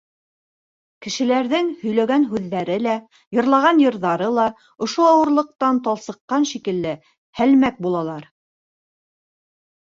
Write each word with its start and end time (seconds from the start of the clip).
Кешеләрҙең 1.05 1.67
һөйләгән 1.81 2.23
һүҙҙәре 2.31 2.77
лә, 2.85 2.95
йырлаған 3.39 3.81
йырҙары 3.83 4.31
ла 4.39 4.47
ошо 4.87 5.05
ауырлыҡтан 5.11 5.83
талсыҡҡан 5.89 6.49
шикелле 6.53 6.95
һәлмәк 7.43 7.79
булалар. 7.89 8.27